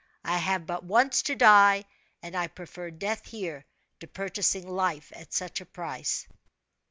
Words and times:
I 0.25 0.37
have 0.39 0.65
but 0.65 0.83
once 0.83 1.21
to 1.21 1.35
die 1.35 1.85
and 2.23 2.35
I 2.35 2.47
prefer 2.47 2.89
death 2.89 3.27
here, 3.27 3.65
to 3.99 4.07
purchasing 4.07 4.67
life 4.67 5.13
at 5.15 5.31
such 5.31 5.61
a 5.61 5.65
price." 5.67 6.27